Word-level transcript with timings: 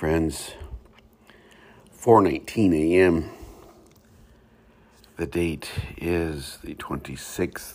Friends. 0.00 0.54
4:19 1.94 2.72
a.m. 2.72 3.28
The 5.18 5.26
date 5.26 5.68
is 5.98 6.56
the 6.64 6.74
26th 6.74 7.74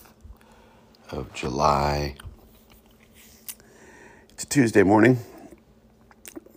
of 1.12 1.32
July. 1.36 2.16
It's 4.32 4.44
a 4.44 4.48
Tuesday 4.48 4.82
morning, 4.82 5.20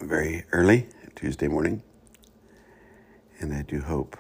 very 0.01 0.47
early 0.53 0.89
Tuesday 1.15 1.49
morning, 1.49 1.83
and 3.39 3.53
I 3.53 3.61
do 3.61 3.83
hope 3.83 4.17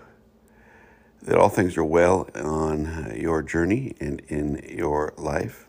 that 1.22 1.38
all 1.38 1.48
things 1.48 1.78
are 1.78 1.82
well 1.82 2.28
on 2.34 3.14
your 3.16 3.42
journey 3.42 3.94
and 3.98 4.20
in 4.28 4.62
your 4.68 5.14
life. 5.16 5.66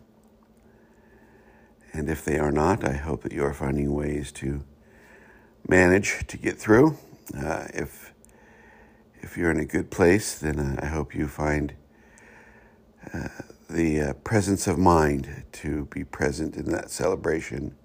And 1.94 2.10
if 2.10 2.22
they 2.22 2.38
are 2.38 2.52
not, 2.52 2.84
I 2.84 2.96
hope 2.96 3.22
that 3.22 3.32
you 3.32 3.42
are 3.42 3.54
finding 3.54 3.94
ways 3.94 4.30
to 4.32 4.62
manage 5.68 6.26
to 6.26 6.36
get 6.36 6.58
through. 6.58 6.96
Uh, 7.36 7.66
if 7.74 8.12
if 9.22 9.36
you're 9.36 9.50
in 9.50 9.60
a 9.60 9.66
good 9.66 9.90
place, 9.90 10.38
then 10.38 10.58
uh, 10.58 10.80
I 10.82 10.86
hope 10.86 11.14
you 11.14 11.28
find 11.28 11.74
uh, 13.12 13.28
the 13.68 14.00
uh, 14.00 14.12
presence 14.14 14.66
of 14.66 14.78
mind 14.78 15.44
to 15.52 15.84
be 15.86 16.04
present 16.04 16.56
in 16.56 16.70
that 16.72 16.90
celebration 16.90 17.76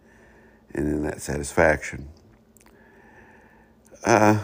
and 0.73 0.87
in 0.87 1.03
that 1.03 1.21
satisfaction. 1.21 2.09
Uh, 4.03 4.39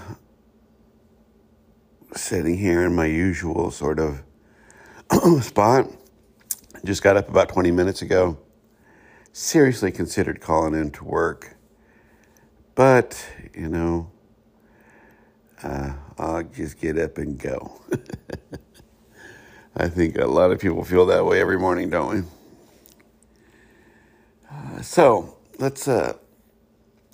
sitting 2.13 2.57
here 2.57 2.85
in 2.85 2.93
my 2.93 3.05
usual 3.05 3.71
sort 3.71 3.99
of 3.99 4.23
spot, 5.43 5.87
just 6.83 7.01
got 7.01 7.15
up 7.15 7.29
about 7.29 7.49
20 7.49 7.71
minutes 7.71 8.01
ago 8.01 8.37
seriously 9.33 9.91
considered 9.91 10.41
calling 10.41 10.73
in 10.73 10.91
to 10.91 11.03
work. 11.03 11.55
But, 12.81 13.23
you 13.53 13.69
know, 13.69 14.09
uh, 15.61 15.93
I'll 16.17 16.41
just 16.41 16.81
get 16.81 16.97
up 16.97 17.19
and 17.19 17.37
go. 17.37 17.79
I 19.77 19.87
think 19.87 20.17
a 20.17 20.25
lot 20.25 20.49
of 20.49 20.59
people 20.59 20.83
feel 20.83 21.05
that 21.05 21.23
way 21.23 21.39
every 21.39 21.59
morning, 21.59 21.91
don't 21.91 22.11
we? 22.11 22.23
Uh, 24.51 24.81
so 24.81 25.37
let's 25.59 25.87
uh, 25.87 26.13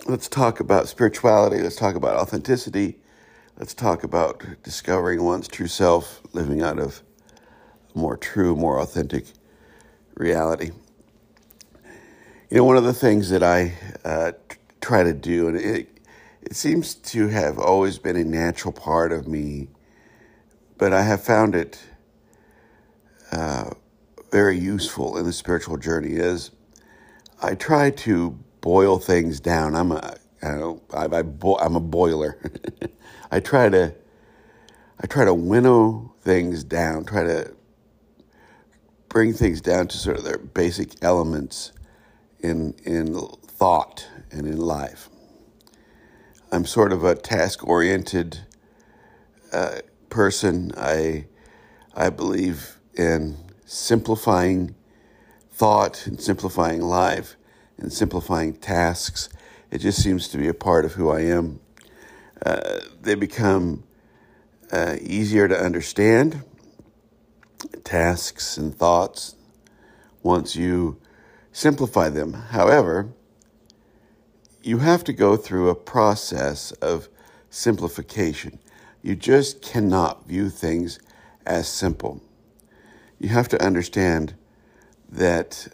let's 0.06 0.26
talk 0.26 0.60
about 0.60 0.88
spirituality. 0.88 1.62
Let's 1.62 1.76
talk 1.76 1.96
about 1.96 2.16
authenticity. 2.16 2.96
Let's 3.58 3.74
talk 3.74 4.04
about 4.04 4.42
discovering 4.62 5.22
one's 5.22 5.48
true 5.48 5.68
self, 5.68 6.22
living 6.32 6.62
out 6.62 6.78
of 6.78 7.02
a 7.94 7.98
more 7.98 8.16
true, 8.16 8.56
more 8.56 8.80
authentic 8.80 9.26
reality. 10.14 10.70
You 12.48 12.56
know, 12.56 12.64
one 12.64 12.78
of 12.78 12.84
the 12.84 12.94
things 12.94 13.28
that 13.28 13.42
I 13.42 13.74
uh, 14.02 14.32
try 14.80 15.02
to 15.02 15.12
do, 15.14 15.48
and 15.48 15.56
it, 15.58 15.88
it 16.42 16.56
seems 16.56 16.94
to 16.94 17.28
have 17.28 17.58
always 17.58 17.98
been 17.98 18.16
a 18.16 18.24
natural 18.24 18.72
part 18.72 19.12
of 19.12 19.28
me, 19.28 19.68
but 20.78 20.92
I 20.92 21.02
have 21.02 21.22
found 21.22 21.54
it 21.54 21.80
uh, 23.32 23.70
very 24.32 24.58
useful 24.58 25.16
in 25.18 25.24
the 25.26 25.32
spiritual 25.32 25.76
journey, 25.76 26.14
is 26.14 26.50
I 27.42 27.54
try 27.54 27.90
to 27.90 28.38
boil 28.60 28.98
things 28.98 29.40
down. 29.40 29.74
I'm 29.76 29.92
a, 29.92 30.16
I 30.42 30.48
know, 30.52 30.82
I, 30.92 31.04
I 31.06 31.22
bo- 31.22 31.58
I'm 31.58 31.76
a 31.76 31.80
boiler. 31.80 32.38
I 33.30 33.40
try 33.40 33.68
to, 33.68 33.94
I 35.00 35.06
try 35.06 35.24
to 35.24 35.34
winnow 35.34 36.14
things 36.22 36.64
down, 36.64 37.04
try 37.04 37.24
to 37.24 37.54
bring 39.08 39.32
things 39.32 39.60
down 39.60 39.88
to 39.88 39.98
sort 39.98 40.18
of 40.18 40.24
their 40.24 40.38
basic 40.38 41.02
elements 41.02 41.72
in 42.40 42.74
in 42.84 43.14
thought 43.46 44.06
and 44.30 44.46
in 44.46 44.58
life. 44.58 45.08
I'm 46.50 46.64
sort 46.64 46.92
of 46.92 47.04
a 47.04 47.14
task 47.14 47.66
oriented 47.66 48.40
uh, 49.52 49.80
person. 50.08 50.72
I 50.76 51.26
I 51.94 52.10
believe 52.10 52.78
in 52.94 53.36
simplifying 53.66 54.74
thought 55.50 56.06
and 56.06 56.20
simplifying 56.20 56.80
life 56.80 57.36
and 57.76 57.92
simplifying 57.92 58.54
tasks. 58.54 59.28
It 59.70 59.78
just 59.78 60.02
seems 60.02 60.28
to 60.28 60.38
be 60.38 60.48
a 60.48 60.54
part 60.54 60.84
of 60.84 60.92
who 60.92 61.10
I 61.10 61.20
am. 61.20 61.60
Uh, 62.44 62.78
they 63.02 63.14
become 63.14 63.84
uh, 64.72 64.96
easier 65.00 65.48
to 65.48 65.58
understand 65.58 66.44
tasks 67.84 68.56
and 68.56 68.74
thoughts 68.74 69.34
once 70.22 70.54
you 70.54 71.00
simplify 71.52 72.08
them. 72.08 72.32
However, 72.32 73.12
you 74.62 74.78
have 74.78 75.04
to 75.04 75.12
go 75.12 75.36
through 75.36 75.68
a 75.68 75.74
process 75.74 76.72
of 76.72 77.08
simplification. 77.50 78.58
You 79.02 79.14
just 79.14 79.62
cannot 79.62 80.26
view 80.26 80.50
things 80.50 80.98
as 81.46 81.68
simple. 81.68 82.22
You 83.18 83.28
have 83.30 83.48
to 83.48 83.64
understand 83.64 84.34
that, 85.10 85.68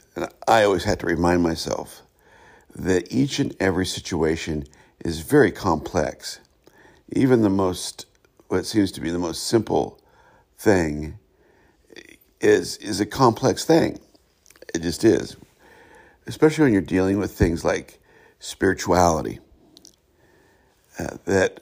I 0.46 0.62
always 0.62 0.84
had 0.84 1.00
to 1.00 1.06
remind 1.06 1.42
myself, 1.42 2.02
that 2.74 3.12
each 3.12 3.38
and 3.38 3.54
every 3.60 3.86
situation 3.86 4.64
is 5.04 5.20
very 5.20 5.50
complex. 5.50 6.40
Even 7.12 7.42
the 7.42 7.50
most, 7.50 8.06
what 8.48 8.66
seems 8.66 8.92
to 8.92 9.00
be 9.00 9.10
the 9.10 9.18
most 9.18 9.44
simple 9.44 10.00
thing, 10.58 11.18
is, 12.40 12.76
is 12.78 13.00
a 13.00 13.06
complex 13.06 13.64
thing. 13.64 13.98
It 14.74 14.82
just 14.82 15.04
is 15.04 15.36
especially 16.26 16.64
when 16.64 16.72
you're 16.72 16.82
dealing 16.82 17.18
with 17.18 17.32
things 17.32 17.64
like 17.64 18.00
spirituality, 18.38 19.40
uh, 20.98 21.16
that 21.24 21.60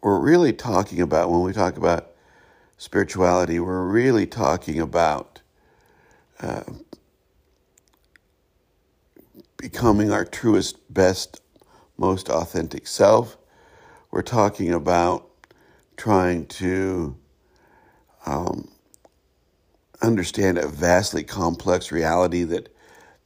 we're 0.00 0.20
really 0.20 0.52
talking 0.52 1.00
about 1.00 1.30
when 1.30 1.42
we 1.42 1.52
talk 1.52 1.76
about 1.76 2.12
spirituality, 2.78 3.58
we're 3.60 3.84
really 3.86 4.26
talking 4.26 4.80
about 4.80 5.40
uh, 6.40 6.62
becoming 9.56 10.12
our 10.12 10.24
truest, 10.24 10.76
best, 10.92 11.40
most 11.96 12.28
authentic 12.28 12.86
self. 12.86 13.36
We're 14.10 14.22
talking 14.22 14.72
about 14.72 15.28
trying 15.96 16.46
to 16.46 17.16
um, 18.26 18.68
understand 20.02 20.58
a 20.58 20.68
vastly 20.68 21.24
complex 21.24 21.90
reality 21.90 22.44
that 22.44 22.74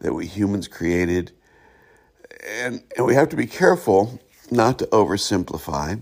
that 0.00 0.14
we 0.14 0.26
humans 0.26 0.66
created. 0.68 1.32
And, 2.46 2.82
and 2.96 3.06
we 3.06 3.14
have 3.14 3.28
to 3.30 3.36
be 3.36 3.46
careful 3.46 4.20
not 4.50 4.78
to 4.78 4.86
oversimplify. 4.86 6.00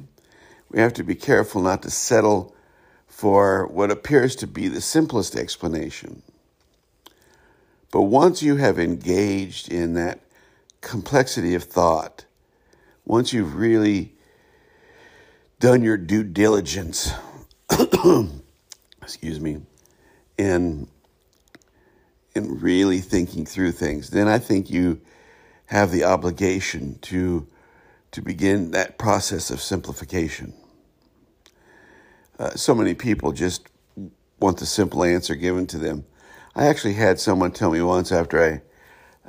We 0.71 0.81
have 0.81 0.93
to 0.94 1.03
be 1.03 1.15
careful 1.15 1.62
not 1.62 1.82
to 1.82 1.91
settle 1.91 2.54
for 3.06 3.66
what 3.66 3.91
appears 3.91 4.37
to 4.37 4.47
be 4.47 4.69
the 4.69 4.81
simplest 4.81 5.34
explanation. 5.34 6.22
But 7.91 8.03
once 8.03 8.43
you 8.43 8.56
have 8.56 8.78
engaged 8.78 9.72
in 9.72 9.94
that 9.94 10.21
complexity 10.81 11.54
of 11.54 11.65
thought, 11.65 12.26
once 13.05 13.32
you've 13.32 13.56
really 13.56 14.12
done 15.59 15.82
your 15.82 15.97
due 15.97 16.22
diligence, 16.22 17.12
excuse 19.03 19.41
me, 19.41 19.62
in 20.37 20.87
and 22.34 22.62
really 22.62 23.00
thinking 23.00 23.44
through 23.44 23.72
things, 23.72 24.10
then 24.10 24.28
I 24.28 24.38
think 24.38 24.70
you 24.70 25.00
have 25.69 25.91
the 25.91 26.05
obligation 26.05 26.99
to 27.03 27.47
to 28.11 28.23
begin 28.23 28.70
that 28.70 28.99
process 28.99 29.50
of 29.50 29.61
simplification. 29.61 30.55
Uh, 32.38 32.50
so 32.50 32.75
many 32.75 32.94
people 32.94 33.32
just 33.32 33.69
want 34.41 34.59
the 34.59 34.67
simple 34.67 35.05
answer 35.05 35.35
given 35.35 35.67
to 35.67 35.79
them. 35.79 36.06
I 36.56 36.67
actually 36.67 36.94
had 36.94 37.20
someone 37.20 37.53
tell 37.53 37.70
me 37.70 37.82
once 37.82 38.11
after 38.11 38.43
I, 38.43 38.62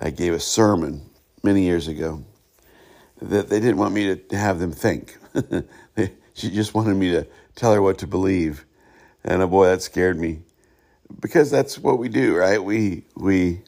I 0.05 0.11
gave 0.11 0.33
a 0.33 0.39
sermon 0.39 1.09
many 1.43 1.63
years 1.63 1.89
ago 1.89 2.23
that 3.21 3.49
they 3.49 3.59
didn't 3.59 3.77
want 3.77 3.93
me 3.93 4.15
to 4.15 4.37
have 4.37 4.59
them 4.59 4.71
think. 4.71 5.17
she 6.33 6.49
just 6.49 6.73
wanted 6.73 6.95
me 6.95 7.11
to 7.11 7.27
tell 7.55 7.73
her 7.73 7.81
what 7.81 7.97
to 7.97 8.07
believe. 8.07 8.65
And 9.25 9.41
oh 9.41 9.47
boy, 9.47 9.65
that 9.65 9.81
scared 9.81 10.17
me 10.17 10.39
because 11.19 11.51
that's 11.51 11.77
what 11.77 11.99
we 11.99 12.07
do, 12.07 12.37
right? 12.37 12.63
We 12.63 13.03
we 13.15 13.63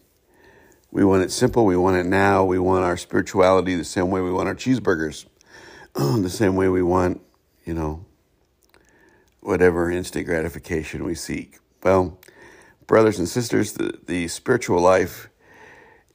we 0.91 1.03
want 1.05 1.23
it 1.23 1.31
simple. 1.31 1.65
We 1.65 1.77
want 1.77 1.97
it 1.97 2.05
now. 2.05 2.43
We 2.43 2.59
want 2.59 2.83
our 2.83 2.97
spirituality 2.97 3.75
the 3.75 3.83
same 3.83 4.09
way 4.09 4.21
we 4.21 4.31
want 4.31 4.47
our 4.47 4.55
cheeseburgers, 4.55 5.25
the 5.93 6.29
same 6.29 6.55
way 6.55 6.67
we 6.69 6.83
want, 6.83 7.21
you 7.65 7.73
know, 7.73 8.05
whatever 9.39 9.89
instant 9.89 10.25
gratification 10.25 11.03
we 11.03 11.15
seek. 11.15 11.59
Well, 11.83 12.19
brothers 12.87 13.19
and 13.19 13.27
sisters, 13.27 13.73
the, 13.73 13.97
the 14.05 14.27
spiritual 14.27 14.81
life, 14.81 15.29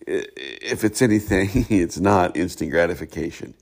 if 0.07 0.85
it's 0.85 1.03
anything, 1.03 1.49
it's 1.71 1.99
not 1.99 2.37
instant 2.37 2.71
gratification. 2.71 3.55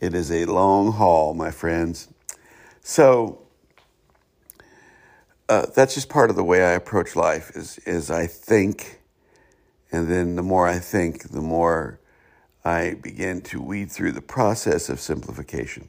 It 0.00 0.14
is 0.14 0.30
a 0.30 0.44
long 0.44 0.92
haul, 0.92 1.32
my 1.32 1.50
friends. 1.50 2.08
So 2.82 3.42
uh, 5.48 5.66
that's 5.74 5.94
just 5.94 6.08
part 6.08 6.30
of 6.30 6.36
the 6.36 6.44
way 6.44 6.64
I 6.64 6.72
approach 6.72 7.14
life. 7.14 7.52
Is 7.54 7.78
is 7.78 8.10
I 8.10 8.26
think, 8.26 9.01
and 9.92 10.08
then 10.08 10.36
the 10.36 10.42
more 10.42 10.66
I 10.66 10.78
think, 10.78 11.30
the 11.30 11.42
more 11.42 12.00
I 12.64 12.94
begin 12.94 13.42
to 13.42 13.60
weed 13.60 13.92
through 13.92 14.12
the 14.12 14.22
process 14.22 14.88
of 14.88 15.00
simplification. 15.00 15.88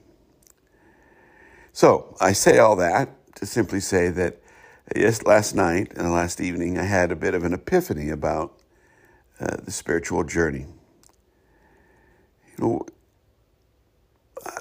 So 1.71 2.15
I 2.19 2.33
say 2.33 2.59
all 2.59 2.75
that 2.75 3.09
to 3.35 3.45
simply 3.45 3.79
say 3.79 4.09
that 4.09 4.41
yes, 4.95 5.23
last 5.23 5.55
night 5.55 5.94
and 5.95 6.11
last 6.11 6.41
evening 6.41 6.77
I 6.77 6.83
had 6.83 7.11
a 7.11 7.15
bit 7.15 7.33
of 7.33 7.44
an 7.44 7.53
epiphany 7.53 8.09
about 8.09 8.53
uh, 9.39 9.57
the 9.63 9.71
spiritual 9.71 10.23
journey. 10.23 10.65
You 12.57 12.63
know, 12.63 12.85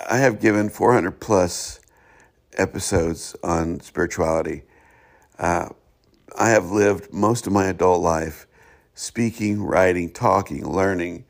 I 0.09 0.19
have 0.19 0.41
given 0.41 0.71
400 0.71 1.21
plus 1.21 1.81
episodes 2.57 3.35
on 3.43 3.81
spirituality. 3.81 4.63
Uh, 5.39 5.71
I 6.39 6.51
have 6.51 6.71
lived 6.71 7.13
most 7.13 7.47
of 7.47 7.53
my 7.53 7.67
adult 7.67 8.01
life 8.01 8.47
speaking, 8.95 9.63
writing, 9.63 10.11
talking, 10.11 10.67
learning, 10.67 11.25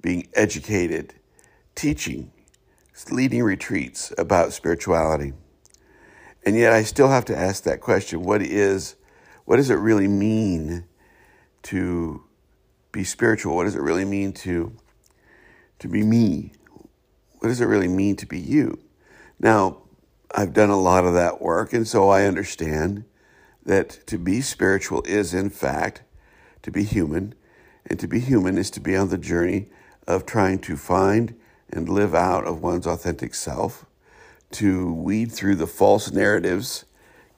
being 0.00 0.28
educated, 0.34 1.14
teaching, 1.74 2.30
leading 3.10 3.42
retreats 3.42 4.12
about 4.18 4.52
spirituality. 4.52 5.32
And 6.44 6.56
yet 6.56 6.72
I 6.72 6.82
still 6.82 7.08
have 7.08 7.24
to 7.26 7.36
ask 7.36 7.64
that 7.64 7.80
question 7.80 8.22
what 8.22 8.42
is 8.42 8.96
what 9.44 9.56
does 9.56 9.70
it 9.70 9.74
really 9.74 10.08
mean 10.08 10.84
to 11.62 12.24
be 12.92 13.04
spiritual? 13.04 13.56
What 13.56 13.64
does 13.64 13.76
it 13.76 13.82
really 13.82 14.04
mean 14.04 14.32
to 14.32 14.72
to 15.78 15.88
be 15.88 16.02
me? 16.02 16.52
What 17.38 17.48
does 17.48 17.60
it 17.60 17.66
really 17.66 17.88
mean 17.88 18.16
to 18.16 18.26
be 18.26 18.38
you? 18.38 18.78
Now, 19.38 19.82
I've 20.34 20.52
done 20.52 20.70
a 20.70 20.80
lot 20.80 21.04
of 21.04 21.14
that 21.14 21.40
work, 21.40 21.72
and 21.72 21.86
so 21.86 22.08
I 22.08 22.24
understand 22.24 23.04
that 23.64 24.06
to 24.06 24.18
be 24.18 24.40
spiritual 24.40 25.02
is, 25.02 25.34
in 25.34 25.50
fact, 25.50 26.02
to 26.66 26.72
be 26.72 26.82
human, 26.82 27.32
and 27.88 27.96
to 28.00 28.08
be 28.08 28.18
human 28.18 28.58
is 28.58 28.72
to 28.72 28.80
be 28.80 28.96
on 28.96 29.08
the 29.08 29.16
journey 29.16 29.68
of 30.08 30.26
trying 30.26 30.58
to 30.58 30.76
find 30.76 31.32
and 31.70 31.88
live 31.88 32.12
out 32.12 32.44
of 32.44 32.60
one's 32.60 32.88
authentic 32.88 33.36
self, 33.36 33.86
to 34.50 34.92
weed 34.92 35.30
through 35.30 35.54
the 35.54 35.68
false 35.68 36.10
narratives 36.10 36.84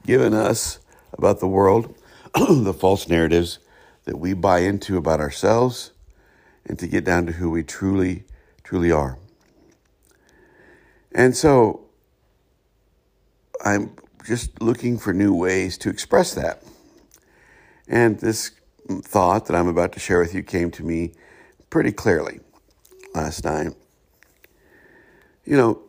given 0.06 0.32
us 0.32 0.78
about 1.12 1.40
the 1.40 1.46
world, 1.46 1.94
the 2.34 2.72
false 2.72 3.06
narratives 3.06 3.58
that 4.06 4.18
we 4.18 4.32
buy 4.32 4.60
into 4.60 4.96
about 4.96 5.20
ourselves, 5.20 5.92
and 6.64 6.78
to 6.78 6.86
get 6.86 7.04
down 7.04 7.26
to 7.26 7.32
who 7.32 7.50
we 7.50 7.62
truly, 7.62 8.24
truly 8.64 8.90
are. 8.90 9.18
And 11.12 11.36
so 11.36 11.84
I'm 13.62 13.94
just 14.26 14.62
looking 14.62 14.96
for 14.96 15.12
new 15.12 15.34
ways 15.34 15.76
to 15.78 15.90
express 15.90 16.32
that. 16.32 16.62
And 17.86 18.20
this 18.20 18.52
thought 18.88 19.46
that 19.46 19.56
I'm 19.56 19.68
about 19.68 19.92
to 19.92 20.00
share 20.00 20.18
with 20.20 20.34
you 20.34 20.42
came 20.42 20.70
to 20.72 20.84
me 20.84 21.12
pretty 21.70 21.92
clearly 21.92 22.40
last 23.14 23.44
night. 23.44 23.74
You 25.44 25.56
know, 25.56 25.82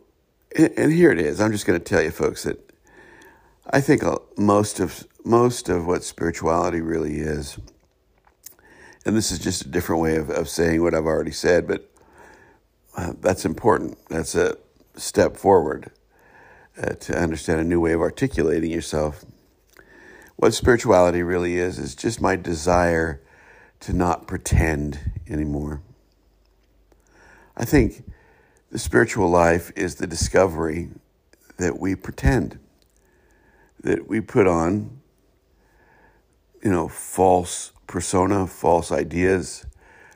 and 0.56 0.92
here 0.92 1.10
it 1.10 1.18
is. 1.18 1.40
I'm 1.40 1.52
just 1.52 1.66
going 1.66 1.78
to 1.78 1.84
tell 1.84 2.02
you, 2.02 2.10
folks, 2.10 2.44
that 2.44 2.58
I 3.68 3.80
think 3.80 4.02
most 4.36 4.80
of 4.80 5.06
most 5.24 5.68
of 5.68 5.86
what 5.86 6.02
spirituality 6.02 6.80
really 6.80 7.18
is, 7.18 7.58
and 9.04 9.16
this 9.16 9.30
is 9.30 9.38
just 9.38 9.66
a 9.66 9.68
different 9.68 10.00
way 10.02 10.16
of, 10.16 10.30
of 10.30 10.48
saying 10.48 10.82
what 10.82 10.94
I've 10.94 11.06
already 11.06 11.30
said, 11.30 11.68
but 11.68 11.90
uh, 12.96 13.12
that's 13.20 13.44
important. 13.44 13.98
That's 14.08 14.34
a 14.34 14.56
step 14.96 15.36
forward 15.36 15.90
uh, 16.82 16.94
to 16.94 17.16
understand 17.16 17.60
a 17.60 17.64
new 17.64 17.80
way 17.80 17.92
of 17.92 18.00
articulating 18.00 18.70
yourself. 18.70 19.24
What 20.40 20.54
spirituality 20.54 21.22
really 21.22 21.56
is, 21.56 21.78
is 21.78 21.94
just 21.94 22.18
my 22.22 22.34
desire 22.34 23.20
to 23.80 23.92
not 23.92 24.26
pretend 24.26 24.98
anymore. 25.28 25.82
I 27.58 27.66
think 27.66 28.10
the 28.70 28.78
spiritual 28.78 29.28
life 29.28 29.70
is 29.76 29.96
the 29.96 30.06
discovery 30.06 30.88
that 31.58 31.78
we 31.78 31.94
pretend, 31.94 32.58
that 33.80 34.08
we 34.08 34.22
put 34.22 34.46
on, 34.46 35.02
you 36.64 36.70
know, 36.70 36.88
false 36.88 37.72
persona, 37.86 38.46
false 38.46 38.90
ideas. 38.90 39.66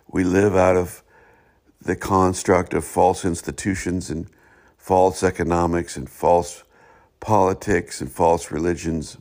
We 0.08 0.24
live 0.24 0.56
out 0.56 0.78
of 0.78 1.02
the 1.82 1.96
construct 1.96 2.72
of 2.72 2.86
false 2.86 3.26
institutions 3.26 4.08
and 4.08 4.30
false 4.78 5.22
economics 5.22 5.98
and 5.98 6.08
false 6.08 6.64
politics 7.20 8.00
and 8.00 8.10
false 8.10 8.50
religions. 8.50 9.18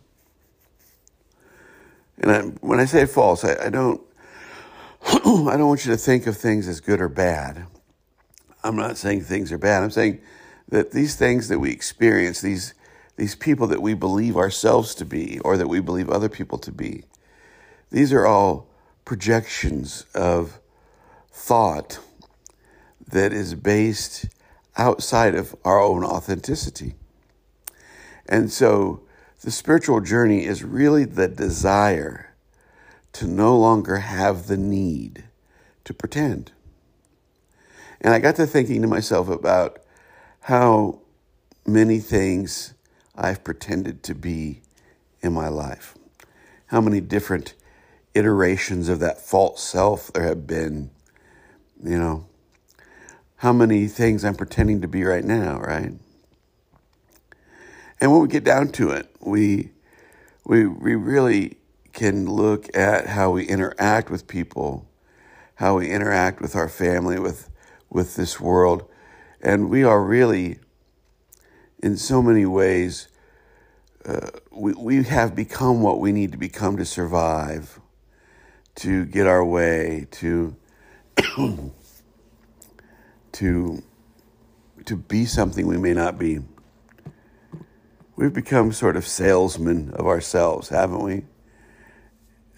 And 2.19 2.31
I, 2.31 2.41
when 2.65 2.79
I 2.79 2.85
say 2.85 3.05
false, 3.05 3.43
I, 3.43 3.65
I 3.65 3.69
don't 3.69 4.01
I 5.05 5.57
don't 5.57 5.67
want 5.67 5.85
you 5.85 5.91
to 5.91 5.97
think 5.97 6.27
of 6.27 6.37
things 6.37 6.67
as 6.67 6.79
good 6.79 7.01
or 7.01 7.09
bad. 7.09 7.65
I'm 8.63 8.77
not 8.77 8.97
saying 8.97 9.21
things 9.21 9.51
are 9.51 9.57
bad. 9.57 9.83
I'm 9.83 9.91
saying 9.91 10.21
that 10.69 10.91
these 10.91 11.15
things 11.15 11.49
that 11.49 11.59
we 11.59 11.71
experience, 11.71 12.41
these 12.41 12.73
these 13.15 13.35
people 13.35 13.67
that 13.67 13.81
we 13.81 13.93
believe 13.93 14.37
ourselves 14.37 14.95
to 14.95 15.05
be 15.05 15.39
or 15.39 15.57
that 15.57 15.67
we 15.67 15.79
believe 15.79 16.09
other 16.09 16.29
people 16.29 16.57
to 16.57 16.71
be, 16.71 17.03
these 17.91 18.11
are 18.11 18.25
all 18.25 18.67
projections 19.05 20.05
of 20.15 20.59
thought 21.31 21.99
that 23.07 23.31
is 23.33 23.53
based 23.53 24.25
outside 24.77 25.35
of 25.35 25.55
our 25.63 25.79
own 25.79 26.03
authenticity. 26.03 26.95
And 28.27 28.51
so 28.51 29.02
the 29.43 29.51
spiritual 29.51 29.99
journey 29.99 30.45
is 30.45 30.63
really 30.63 31.03
the 31.03 31.27
desire 31.27 32.33
to 33.11 33.27
no 33.27 33.57
longer 33.57 33.97
have 33.97 34.47
the 34.47 34.55
need 34.57 35.25
to 35.83 35.93
pretend. 35.93 36.53
And 37.99 38.13
I 38.13 38.19
got 38.19 38.37
to 38.37 38.47
thinking 38.47 38.81
to 38.81 38.87
myself 38.87 39.27
about 39.27 39.79
how 40.41 40.99
many 41.67 41.99
things 41.99 42.73
I've 43.15 43.43
pretended 43.43 44.01
to 44.03 44.15
be 44.15 44.61
in 45.21 45.33
my 45.33 45.49
life, 45.49 45.95
how 46.67 46.79
many 46.79 47.01
different 47.01 47.53
iterations 48.13 48.87
of 48.87 48.99
that 49.01 49.19
false 49.19 49.61
self 49.61 50.11
there 50.13 50.23
have 50.23 50.47
been, 50.47 50.89
you 51.83 51.97
know, 51.97 52.25
how 53.37 53.51
many 53.51 53.87
things 53.87 54.23
I'm 54.23 54.35
pretending 54.35 54.79
to 54.81 54.87
be 54.87 55.03
right 55.03 55.23
now, 55.23 55.59
right? 55.59 55.93
And 58.03 58.11
when 58.11 58.19
we 58.21 58.27
get 58.27 58.43
down 58.43 58.67
to 58.73 58.91
it, 58.91 59.07
we, 59.21 59.71
we, 60.43 60.67
we 60.67 60.93
really 60.93 61.55
can 61.93 62.25
look 62.25 62.67
at 62.75 63.07
how 63.07 63.31
we 63.31 63.47
interact 63.47 64.09
with 64.09 64.27
people, 64.27 64.89
how 65.55 65.77
we 65.77 65.89
interact 65.89 66.41
with 66.41 66.53
our 66.53 66.67
family, 66.67 67.17
with, 67.17 67.49
with 67.89 68.17
this 68.17 68.41
world. 68.41 68.83
And 69.39 69.69
we 69.69 69.85
are 69.85 70.03
really, 70.03 70.59
in 71.81 71.95
so 71.95 72.21
many 72.21 72.45
ways, 72.45 73.07
uh, 74.05 74.31
we, 74.51 74.73
we 74.73 75.03
have 75.03 75.33
become 75.33 75.81
what 75.81 76.01
we 76.01 76.11
need 76.11 76.33
to 76.33 76.37
become 76.37 76.75
to 76.75 76.85
survive, 76.85 77.79
to 78.75 79.05
get 79.05 79.27
our 79.27 79.45
way, 79.45 80.07
to 80.11 80.57
to 83.31 83.81
to 84.83 84.97
be 84.97 85.23
something 85.23 85.65
we 85.65 85.77
may 85.77 85.93
not 85.93 86.19
be. 86.19 86.41
We've 88.15 88.33
become 88.33 88.71
sort 88.71 88.95
of 88.95 89.07
salesmen 89.07 89.91
of 89.93 90.05
ourselves, 90.05 90.69
haven't 90.69 91.01
we? 91.01 91.23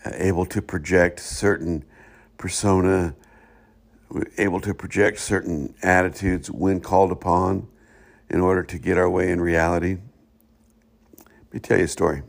Able 0.06 0.46
to 0.48 0.62
project 0.62 1.22
certain 1.22 1.86
persona, 2.38 3.16
able 4.38 4.60
to 4.60 4.74
project 4.74 5.20
certain 5.20 5.74
attitudes 5.82 6.52
when 6.52 6.82
called 6.82 7.12
upon 7.12 7.68
in 8.30 8.42
order 8.42 8.64
to 8.64 8.78
get 8.78 8.98
our 8.98 9.10
way 9.10 9.32
in 9.32 9.40
reality. 9.40 9.98
Let 11.18 11.54
me 11.54 11.60
tell 11.62 11.78
you 11.78 11.86
a 11.86 11.88
story. 11.88 12.24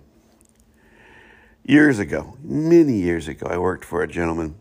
Years 1.65 1.99
ago, 1.99 2.37
many 2.45 2.95
years 2.95 3.27
ago, 3.27 3.49
I 3.51 3.59
worked 3.59 3.85
for 3.85 4.03
a 4.03 4.07
gentleman 4.07 4.55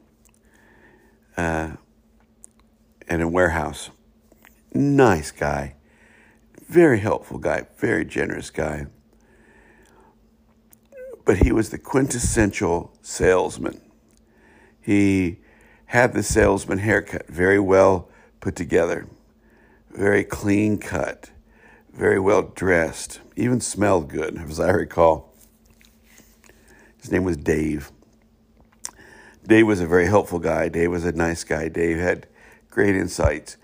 uh, 1.38 1.74
in 3.07 3.22
a 3.22 3.27
warehouse. 3.27 3.91
Nice 4.74 5.29
guy, 5.29 5.75
very 6.67 7.00
helpful 7.00 7.38
guy, 7.38 7.65
very 7.77 8.05
generous 8.05 8.50
guy. 8.50 8.88
But 11.25 11.38
he 11.38 11.51
was 11.51 11.69
the 11.69 11.77
quintessential 11.77 12.93
salesman. 13.01 13.81
He 14.81 15.39
had 15.88 16.13
the 16.13 16.24
salesman 16.24 16.79
haircut, 16.79 17.27
very 17.27 17.60
well 17.60 18.10
put 18.39 18.55
together, 18.55 19.07
very 19.91 20.24
clean 20.24 20.77
cut, 20.77 21.31
very 21.93 22.19
well 22.19 22.43
dressed, 22.43 23.22
even 23.36 23.62
smelled 23.62 24.10
good, 24.10 24.38
as 24.38 24.60
I 24.60 24.72
recall. 24.72 25.34
His 27.01 27.12
name 27.12 27.24
was 27.24 27.38
Dave. 27.38 27.91
Dave 29.48 29.67
was 29.67 29.79
a 29.79 29.88
very 29.88 30.07
helpful 30.07 30.39
guy. 30.39 30.69
Dave 30.69 30.89
was 30.89 31.05
a 31.05 31.12
nice 31.12 31.43
guy. 31.43 31.69
Dave 31.69 32.00
had 32.00 32.27
great 32.69 32.95
insights. 32.95 33.57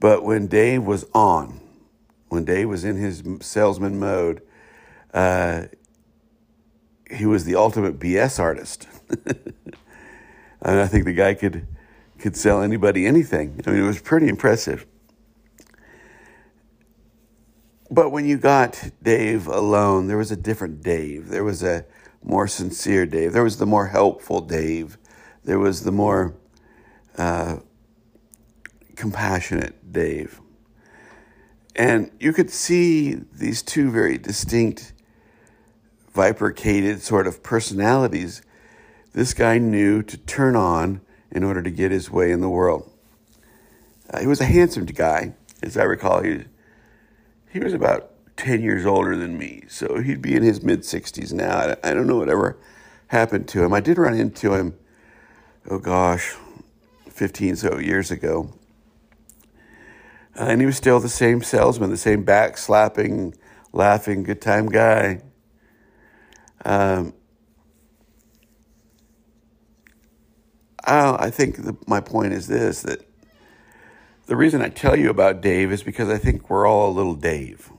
But 0.00 0.24
when 0.24 0.46
Dave 0.46 0.82
was 0.82 1.04
on, 1.12 1.60
when 2.28 2.44
Dave 2.44 2.68
was 2.68 2.84
in 2.84 2.96
his 2.96 3.22
salesman 3.40 3.98
mode, 3.98 4.42
uh, 5.14 5.64
he 7.10 7.24
was 7.24 7.44
the 7.44 7.54
ultimate 7.54 7.98
BS 7.98 8.40
artist. 8.40 8.88
and 9.26 10.80
I 10.80 10.86
think 10.86 11.04
the 11.04 11.12
guy 11.12 11.34
could 11.34 11.66
could 12.18 12.36
sell 12.36 12.62
anybody 12.62 13.06
anything. 13.06 13.60
I 13.66 13.70
mean, 13.70 13.84
it 13.84 13.86
was 13.86 14.00
pretty 14.00 14.28
impressive. 14.28 14.86
But 17.90 18.10
when 18.10 18.24
you 18.24 18.38
got 18.38 18.90
Dave 19.02 19.46
alone, 19.46 20.08
there 20.08 20.16
was 20.16 20.30
a 20.30 20.36
different 20.36 20.82
Dave. 20.82 21.28
There 21.28 21.44
was 21.44 21.62
a 21.62 21.84
more 22.22 22.48
sincere 22.48 23.06
Dave. 23.06 23.32
There 23.32 23.44
was 23.44 23.58
the 23.58 23.66
more 23.66 23.88
helpful 23.88 24.40
Dave. 24.40 24.98
There 25.44 25.58
was 25.58 25.84
the 25.84 25.92
more 25.92 26.34
uh, 27.16 27.58
compassionate 28.96 29.92
Dave. 29.92 30.40
And 31.76 32.10
you 32.18 32.32
could 32.32 32.50
see 32.50 33.14
these 33.14 33.62
two 33.62 33.90
very 33.90 34.18
distinct, 34.18 34.92
bifurcated 36.14 37.02
sort 37.02 37.26
of 37.26 37.42
personalities 37.42 38.42
this 39.16 39.32
guy 39.32 39.56
knew 39.56 40.02
to 40.02 40.18
turn 40.18 40.54
on 40.56 41.00
in 41.30 41.42
order 41.42 41.62
to 41.62 41.70
get 41.70 41.90
his 41.90 42.10
way 42.10 42.30
in 42.30 42.42
the 42.42 42.50
world. 42.50 42.92
Uh, 44.10 44.20
he 44.20 44.26
was 44.26 44.42
a 44.42 44.44
handsome 44.44 44.84
guy, 44.84 45.32
as 45.62 45.78
I 45.78 45.84
recall. 45.84 46.22
He, 46.22 46.44
he 47.50 47.58
was 47.58 47.72
about 47.72 48.10
10 48.36 48.60
years 48.62 48.84
older 48.84 49.16
than 49.16 49.38
me, 49.38 49.62
so 49.68 50.02
he'd 50.02 50.20
be 50.20 50.36
in 50.36 50.42
his 50.42 50.62
mid 50.62 50.80
60s 50.80 51.32
now. 51.32 51.56
I, 51.56 51.76
I 51.82 51.94
don't 51.94 52.06
know 52.06 52.18
whatever 52.18 52.58
happened 53.06 53.48
to 53.48 53.64
him. 53.64 53.72
I 53.72 53.80
did 53.80 53.96
run 53.96 54.12
into 54.12 54.52
him, 54.52 54.76
oh 55.70 55.78
gosh, 55.78 56.34
15 57.08 57.56
so 57.56 57.78
years 57.78 58.10
ago. 58.10 58.52
And 60.38 60.60
he 60.60 60.66
was 60.66 60.76
still 60.76 61.00
the 61.00 61.08
same 61.08 61.42
salesman, 61.42 61.90
the 61.90 61.96
same 61.96 62.22
back 62.22 62.58
slapping, 62.58 63.34
laughing, 63.72 64.22
good 64.22 64.42
time 64.42 64.66
guy. 64.66 65.22
Um, 66.64 67.14
I, 70.84 71.26
I 71.26 71.30
think 71.30 71.64
the, 71.64 71.76
my 71.86 72.00
point 72.00 72.34
is 72.34 72.48
this 72.48 72.82
that 72.82 73.08
the 74.26 74.36
reason 74.36 74.60
I 74.60 74.68
tell 74.68 74.96
you 74.96 75.08
about 75.08 75.40
Dave 75.40 75.72
is 75.72 75.82
because 75.82 76.10
I 76.10 76.18
think 76.18 76.50
we're 76.50 76.66
all 76.66 76.90
a 76.90 76.92
little 76.92 77.14
Dave. 77.14 77.70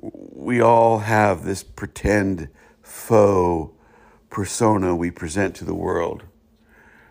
We 0.00 0.60
all 0.60 0.98
have 0.98 1.44
this 1.44 1.62
pretend 1.62 2.48
faux 2.82 3.72
persona 4.28 4.94
we 4.94 5.10
present 5.10 5.54
to 5.56 5.64
the 5.64 5.74
world 5.74 6.24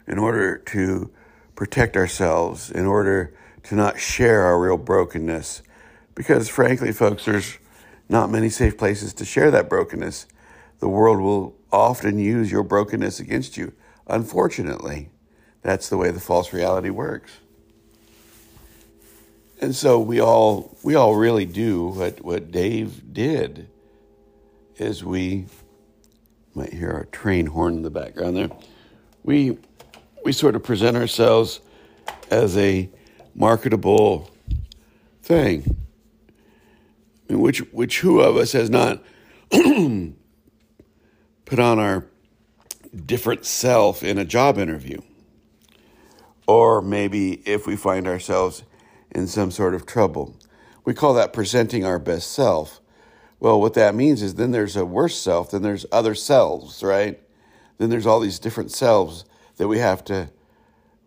in 0.05 0.19
order 0.19 0.57
to 0.57 1.09
protect 1.55 1.95
ourselves, 1.95 2.69
in 2.69 2.85
order 2.85 3.33
to 3.63 3.75
not 3.75 3.99
share 3.99 4.41
our 4.43 4.59
real 4.59 4.77
brokenness. 4.77 5.63
Because 6.15 6.49
frankly, 6.49 6.91
folks, 6.91 7.25
there's 7.25 7.57
not 8.09 8.29
many 8.29 8.49
safe 8.49 8.77
places 8.77 9.13
to 9.15 9.25
share 9.25 9.51
that 9.51 9.69
brokenness. 9.69 10.27
The 10.79 10.89
world 10.89 11.19
will 11.19 11.55
often 11.71 12.19
use 12.19 12.51
your 12.51 12.63
brokenness 12.63 13.19
against 13.19 13.57
you. 13.57 13.73
Unfortunately, 14.07 15.09
that's 15.61 15.89
the 15.89 15.97
way 15.97 16.11
the 16.11 16.19
false 16.19 16.53
reality 16.53 16.89
works. 16.89 17.31
And 19.61 19.73
so 19.73 19.97
we 19.99 20.19
all 20.19 20.77
we 20.83 20.95
all 20.95 21.15
really 21.15 21.45
do 21.45 21.87
what, 21.87 22.21
what 22.21 22.51
Dave 22.51 23.13
did 23.13 23.69
is 24.75 25.05
we 25.05 25.45
might 26.53 26.73
hear 26.73 26.91
our 26.91 27.05
train 27.05 27.45
horn 27.45 27.75
in 27.75 27.81
the 27.81 27.89
background 27.89 28.35
there. 28.35 28.49
We 29.23 29.57
we 30.25 30.33
sort 30.33 30.55
of 30.55 30.63
present 30.63 30.97
ourselves 30.97 31.61
as 32.29 32.57
a 32.57 32.89
marketable 33.35 34.29
thing. 35.21 35.77
I 37.29 37.33
mean, 37.33 37.41
which 37.41 37.59
which 37.71 37.99
who 37.99 38.19
of 38.19 38.35
us 38.35 38.51
has 38.53 38.69
not 38.69 39.03
put 39.49 39.59
on 41.59 41.79
our 41.79 42.07
different 43.05 43.45
self 43.45 44.03
in 44.03 44.17
a 44.17 44.25
job 44.25 44.57
interview? 44.57 44.99
Or 46.47 46.81
maybe 46.81 47.41
if 47.47 47.65
we 47.65 47.75
find 47.75 48.07
ourselves 48.07 48.63
in 49.11 49.27
some 49.27 49.51
sort 49.51 49.73
of 49.73 49.85
trouble. 49.85 50.35
We 50.85 50.93
call 50.93 51.13
that 51.13 51.33
presenting 51.33 51.85
our 51.85 51.99
best 51.99 52.31
self. 52.31 52.81
Well, 53.39 53.59
what 53.59 53.73
that 53.75 53.95
means 53.95 54.21
is 54.21 54.35
then 54.35 54.51
there's 54.51 54.75
a 54.75 54.85
worse 54.85 55.17
self, 55.17 55.51
then 55.51 55.61
there's 55.61 55.85
other 55.91 56.15
selves, 56.15 56.83
right? 56.83 57.19
Then 57.77 57.89
there's 57.89 58.05
all 58.05 58.19
these 58.19 58.39
different 58.39 58.71
selves 58.71 59.25
that 59.57 59.67
we 59.67 59.79
have 59.79 60.03
to 60.05 60.29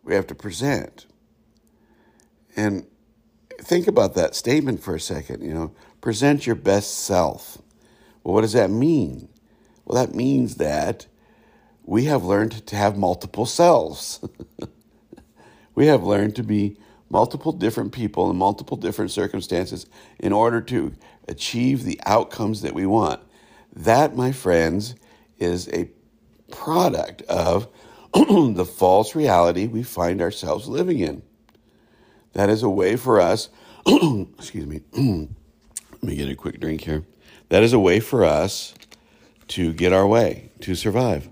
we 0.04 0.14
have 0.14 0.26
to 0.28 0.34
present. 0.34 1.06
And 2.56 2.86
think 3.60 3.86
about 3.86 4.14
that 4.14 4.34
statement 4.34 4.82
for 4.82 4.94
a 4.94 5.00
second, 5.00 5.42
you 5.42 5.54
know, 5.54 5.74
present 6.00 6.46
your 6.46 6.56
best 6.56 6.98
self. 7.04 7.58
Well, 8.24 8.34
what 8.34 8.40
does 8.40 8.54
that 8.54 8.70
mean? 8.70 9.28
Well, 9.84 10.04
that 10.04 10.14
means 10.14 10.56
that 10.56 11.06
we 11.84 12.04
have 12.06 12.24
learned 12.24 12.66
to 12.66 12.76
have 12.76 12.96
multiple 12.96 13.46
selves. 13.46 14.20
we 15.74 15.86
have 15.86 16.02
learned 16.02 16.34
to 16.36 16.42
be 16.42 16.76
multiple 17.08 17.52
different 17.52 17.92
people 17.92 18.30
in 18.30 18.36
multiple 18.36 18.76
different 18.76 19.10
circumstances 19.12 19.86
in 20.18 20.32
order 20.32 20.60
to 20.60 20.92
achieve 21.28 21.84
the 21.84 22.00
outcomes 22.04 22.62
that 22.62 22.74
we 22.74 22.86
want. 22.86 23.20
That, 23.72 24.16
my 24.16 24.32
friends, 24.32 24.96
is 25.38 25.68
a 25.68 25.90
product 26.50 27.22
of 27.22 27.68
the 28.12 28.64
false 28.64 29.14
reality 29.14 29.66
we 29.66 29.82
find 29.82 30.20
ourselves 30.20 30.66
living 30.66 30.98
in. 30.98 31.22
That 32.36 32.50
is 32.50 32.62
a 32.62 32.68
way 32.68 32.96
for 32.96 33.18
us, 33.18 33.48
excuse 33.86 34.66
me, 34.66 34.82
let 34.92 36.02
me 36.02 36.16
get 36.16 36.28
a 36.28 36.34
quick 36.34 36.60
drink 36.60 36.82
here. 36.82 37.02
That 37.48 37.62
is 37.62 37.72
a 37.72 37.78
way 37.78 37.98
for 37.98 38.26
us 38.26 38.74
to 39.48 39.72
get 39.72 39.94
our 39.94 40.06
way, 40.06 40.50
to 40.60 40.74
survive. 40.74 41.30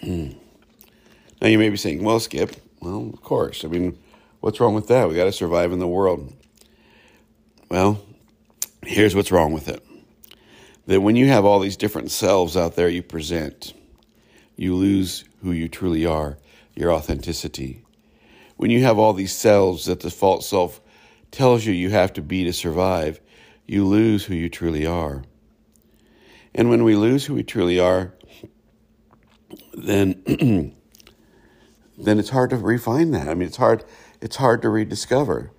now 0.00 0.28
you 1.42 1.58
may 1.58 1.70
be 1.70 1.76
saying, 1.76 2.04
well, 2.04 2.20
Skip, 2.20 2.54
well, 2.80 3.10
of 3.12 3.20
course. 3.20 3.64
I 3.64 3.68
mean, 3.68 3.98
what's 4.38 4.60
wrong 4.60 4.74
with 4.74 4.86
that? 4.86 5.08
We 5.08 5.16
got 5.16 5.24
to 5.24 5.32
survive 5.32 5.72
in 5.72 5.80
the 5.80 5.88
world. 5.88 6.32
Well, 7.68 8.00
here's 8.84 9.16
what's 9.16 9.32
wrong 9.32 9.52
with 9.52 9.68
it 9.68 9.84
that 10.86 11.00
when 11.00 11.16
you 11.16 11.26
have 11.26 11.44
all 11.44 11.58
these 11.58 11.76
different 11.76 12.12
selves 12.12 12.56
out 12.56 12.76
there 12.76 12.88
you 12.88 13.02
present, 13.02 13.72
you 14.54 14.76
lose 14.76 15.24
who 15.42 15.50
you 15.50 15.66
truly 15.68 16.06
are, 16.06 16.38
your 16.76 16.92
authenticity. 16.92 17.83
When 18.56 18.70
you 18.70 18.82
have 18.84 18.98
all 18.98 19.12
these 19.12 19.34
selves 19.34 19.86
that 19.86 20.00
the 20.00 20.10
false 20.10 20.48
self 20.48 20.80
tells 21.30 21.64
you 21.64 21.72
you 21.72 21.90
have 21.90 22.12
to 22.14 22.22
be 22.22 22.44
to 22.44 22.52
survive, 22.52 23.20
you 23.66 23.84
lose 23.84 24.24
who 24.24 24.34
you 24.34 24.48
truly 24.48 24.86
are. 24.86 25.24
And 26.54 26.70
when 26.70 26.84
we 26.84 26.94
lose 26.94 27.24
who 27.26 27.34
we 27.34 27.42
truly 27.42 27.80
are, 27.80 28.14
then 29.72 30.22
then 31.98 32.18
it's 32.18 32.30
hard 32.30 32.50
to 32.50 32.56
refine 32.56 33.10
that. 33.10 33.28
I 33.28 33.34
mean, 33.34 33.48
it's 33.48 33.56
hard 33.56 33.84
it's 34.20 34.36
hard 34.36 34.62
to 34.62 34.68
rediscover. 34.68 35.50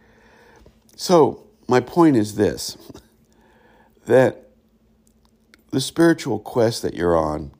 So, 0.96 1.48
my 1.68 1.82
point 1.82 2.16
is 2.16 2.36
this 2.36 2.78
that 4.06 4.50
the 5.72 5.82
spiritual 5.82 6.40
quest 6.40 6.82
that 6.84 6.94
you're 6.94 7.18
on 7.18 7.52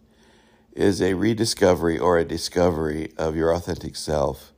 is 0.74 1.02
a 1.02 1.14
rediscovery 1.16 1.98
or 1.98 2.18
a 2.18 2.26
discovery 2.26 3.12
of 3.18 3.36
your 3.36 3.54
authentic 3.54 3.96
self 3.96 4.54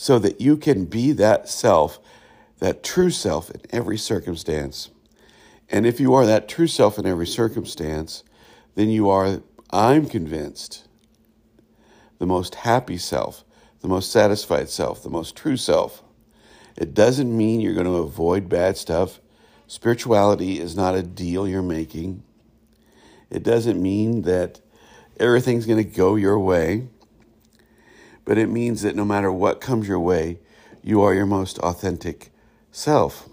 so 0.00 0.18
that 0.18 0.40
you 0.40 0.56
can 0.56 0.86
be 0.86 1.12
that 1.12 1.46
self, 1.46 1.98
that 2.58 2.82
true 2.82 3.10
self 3.10 3.50
in 3.50 3.60
every 3.68 3.98
circumstance. 3.98 4.88
And 5.68 5.84
if 5.84 6.00
you 6.00 6.14
are 6.14 6.24
that 6.24 6.48
true 6.48 6.68
self 6.68 6.98
in 6.98 7.04
every 7.04 7.26
circumstance, 7.26 8.24
then 8.76 8.88
you 8.88 9.10
are, 9.10 9.42
I'm 9.68 10.06
convinced, 10.06 10.88
the 12.18 12.24
most 12.24 12.54
happy 12.54 12.96
self, 12.96 13.44
the 13.82 13.88
most 13.88 14.10
satisfied 14.10 14.70
self, 14.70 15.02
the 15.02 15.10
most 15.10 15.36
true 15.36 15.58
self. 15.58 16.02
It 16.78 16.94
doesn't 16.94 17.36
mean 17.36 17.60
you're 17.60 17.74
going 17.74 17.84
to 17.84 17.96
avoid 17.96 18.48
bad 18.48 18.78
stuff. 18.78 19.20
Spirituality 19.66 20.60
is 20.60 20.74
not 20.74 20.94
a 20.94 21.02
deal 21.02 21.46
you're 21.46 21.60
making. 21.60 22.22
It 23.28 23.42
doesn't 23.42 23.80
mean 23.80 24.22
that 24.22 24.62
everything's 25.18 25.66
going 25.66 25.84
to 25.84 25.96
go 25.96 26.16
your 26.16 26.38
way, 26.38 26.88
but 28.24 28.38
it 28.38 28.48
means 28.48 28.82
that 28.82 28.96
no 28.96 29.04
matter 29.04 29.32
what 29.32 29.60
comes 29.60 29.88
your 29.88 30.00
way, 30.00 30.38
you 30.82 31.02
are 31.02 31.14
your 31.14 31.26
most 31.26 31.58
authentic 31.58 32.30
self. 32.70 33.28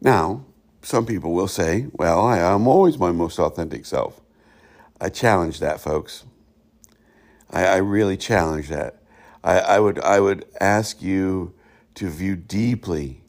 Now, 0.00 0.44
some 0.82 1.06
people 1.06 1.32
will 1.32 1.48
say, 1.48 1.86
well, 1.92 2.24
I 2.24 2.38
am 2.38 2.68
always 2.68 2.98
my 2.98 3.12
most 3.12 3.38
authentic 3.38 3.84
self. 3.86 4.20
I 5.00 5.08
challenge 5.08 5.60
that, 5.60 5.80
folks. 5.80 6.24
I, 7.50 7.64
I 7.64 7.76
really 7.76 8.16
challenge 8.16 8.68
that. 8.68 9.02
I, 9.42 9.58
I 9.58 9.80
would 9.80 10.00
I 10.00 10.20
would 10.20 10.44
ask 10.60 11.00
you 11.00 11.54
to 11.94 12.08
view 12.08 12.36
deeply 12.36 13.22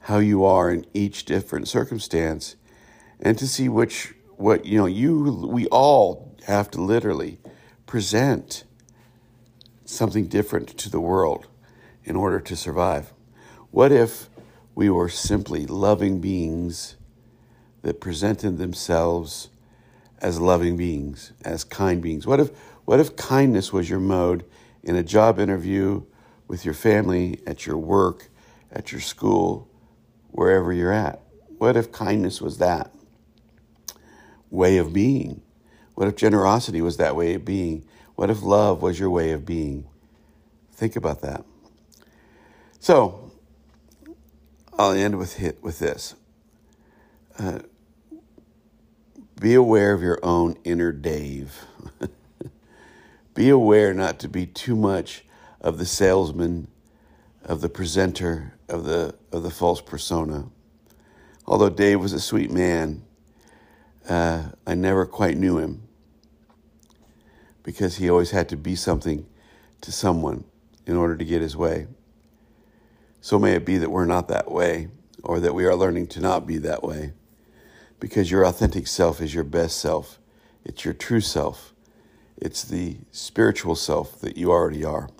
how 0.00 0.18
you 0.18 0.44
are 0.44 0.70
in 0.70 0.84
each 0.94 1.24
different 1.24 1.68
circumstance 1.68 2.56
and 3.20 3.38
to 3.38 3.46
see 3.46 3.68
which 3.68 4.14
what 4.36 4.66
you 4.66 4.78
know 4.78 4.86
you 4.86 5.48
we 5.48 5.66
all 5.66 6.36
have 6.46 6.70
to 6.72 6.80
literally 6.80 7.38
present 7.86 8.64
something 9.90 10.26
different 10.26 10.68
to 10.78 10.90
the 10.90 11.00
world 11.00 11.46
in 12.04 12.16
order 12.16 12.40
to 12.40 12.56
survive. 12.56 13.12
What 13.70 13.92
if 13.92 14.28
we 14.74 14.88
were 14.90 15.08
simply 15.08 15.66
loving 15.66 16.20
beings 16.20 16.96
that 17.82 18.00
presented 18.00 18.58
themselves 18.58 19.48
as 20.18 20.40
loving 20.40 20.76
beings, 20.76 21.32
as 21.44 21.64
kind 21.64 22.02
beings? 22.02 22.26
What 22.26 22.40
if 22.40 22.50
What 22.84 23.00
if 23.00 23.16
kindness 23.16 23.72
was 23.72 23.88
your 23.88 24.00
mode 24.00 24.44
in 24.82 24.96
a 24.96 25.02
job 25.02 25.38
interview, 25.38 26.02
with 26.48 26.64
your 26.64 26.74
family, 26.74 27.40
at 27.46 27.64
your 27.64 27.76
work, 27.78 28.28
at 28.72 28.90
your 28.90 29.00
school, 29.00 29.68
wherever 30.30 30.72
you're 30.72 30.92
at? 30.92 31.22
What 31.58 31.76
if 31.76 31.92
kindness 31.92 32.40
was 32.40 32.58
that 32.58 32.92
way 34.50 34.78
of 34.78 34.92
being? 34.92 35.42
What 35.94 36.08
if 36.08 36.16
generosity 36.16 36.80
was 36.80 36.96
that 36.96 37.14
way 37.14 37.34
of 37.34 37.44
being? 37.44 37.84
What 38.20 38.28
if 38.28 38.42
love 38.42 38.82
was 38.82 39.00
your 39.00 39.08
way 39.08 39.32
of 39.32 39.46
being? 39.46 39.86
Think 40.74 40.94
about 40.94 41.22
that. 41.22 41.42
So, 42.78 43.32
I'll 44.78 44.92
end 44.92 45.16
with 45.16 45.36
hit 45.36 45.62
with 45.62 45.78
this. 45.78 46.14
Uh, 47.38 47.60
be 49.40 49.54
aware 49.54 49.94
of 49.94 50.02
your 50.02 50.18
own 50.22 50.58
inner 50.64 50.92
Dave. 50.92 51.64
be 53.34 53.48
aware 53.48 53.94
not 53.94 54.18
to 54.18 54.28
be 54.28 54.44
too 54.44 54.76
much 54.76 55.24
of 55.62 55.78
the 55.78 55.86
salesman, 55.86 56.68
of 57.42 57.62
the 57.62 57.70
presenter, 57.70 58.52
of 58.68 58.84
the 58.84 59.14
of 59.32 59.42
the 59.42 59.50
false 59.50 59.80
persona. 59.80 60.44
Although 61.46 61.70
Dave 61.70 62.00
was 62.00 62.12
a 62.12 62.20
sweet 62.20 62.50
man, 62.50 63.02
uh, 64.06 64.50
I 64.66 64.74
never 64.74 65.06
quite 65.06 65.38
knew 65.38 65.56
him 65.56 65.88
because 67.62 67.96
he 67.96 68.08
always 68.10 68.30
had 68.30 68.48
to 68.48 68.56
be 68.56 68.74
something 68.74 69.26
to 69.80 69.92
someone 69.92 70.44
in 70.86 70.96
order 70.96 71.16
to 71.16 71.24
get 71.24 71.42
his 71.42 71.56
way. 71.56 71.86
So 73.20 73.38
may 73.38 73.54
it 73.54 73.66
be 73.66 73.78
that 73.78 73.90
we're 73.90 74.06
not 74.06 74.28
that 74.28 74.50
way, 74.50 74.88
or 75.22 75.40
that 75.40 75.54
we 75.54 75.64
are 75.64 75.74
learning 75.74 76.06
to 76.08 76.20
not 76.20 76.46
be 76.46 76.58
that 76.58 76.82
way, 76.82 77.12
because 77.98 78.30
your 78.30 78.44
authentic 78.44 78.86
self 78.86 79.20
is 79.20 79.34
your 79.34 79.44
best 79.44 79.78
self. 79.78 80.18
It's 80.64 80.84
your 80.84 80.94
true 80.94 81.20
self. 81.20 81.74
It's 82.36 82.64
the 82.64 82.96
spiritual 83.10 83.74
self 83.74 84.18
that 84.20 84.36
you 84.36 84.50
already 84.50 84.84
are. 84.84 85.10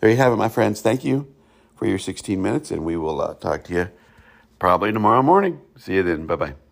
There 0.00 0.10
you 0.10 0.16
have 0.16 0.32
it, 0.32 0.36
my 0.36 0.48
friends. 0.48 0.80
Thank 0.80 1.04
you 1.04 1.32
for 1.76 1.86
your 1.86 1.98
16 1.98 2.40
minutes, 2.40 2.70
and 2.70 2.84
we 2.84 2.96
will 2.96 3.20
uh, 3.20 3.34
talk 3.34 3.64
to 3.64 3.74
you 3.74 3.90
probably 4.58 4.92
tomorrow 4.92 5.22
morning. 5.22 5.60
See 5.76 5.94
you 5.94 6.02
then. 6.02 6.26
Bye 6.26 6.36
bye. 6.36 6.69